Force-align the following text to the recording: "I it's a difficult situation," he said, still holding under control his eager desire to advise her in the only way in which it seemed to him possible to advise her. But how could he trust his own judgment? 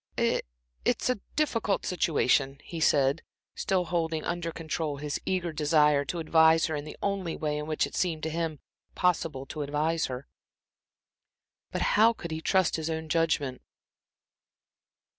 "I 0.17 0.41
it's 0.83 1.11
a 1.11 1.19
difficult 1.35 1.85
situation," 1.85 2.57
he 2.63 2.79
said, 2.79 3.21
still 3.53 3.85
holding 3.85 4.23
under 4.23 4.51
control 4.51 4.97
his 4.97 5.21
eager 5.27 5.53
desire 5.53 6.05
to 6.05 6.17
advise 6.17 6.65
her 6.65 6.75
in 6.75 6.85
the 6.85 6.97
only 7.03 7.35
way 7.35 7.59
in 7.59 7.67
which 7.67 7.85
it 7.85 7.93
seemed 7.93 8.23
to 8.23 8.31
him 8.31 8.61
possible 8.95 9.45
to 9.45 9.61
advise 9.61 10.07
her. 10.07 10.27
But 11.71 11.81
how 11.93 12.13
could 12.13 12.31
he 12.31 12.41
trust 12.41 12.77
his 12.77 12.89
own 12.89 13.09
judgment? 13.09 13.61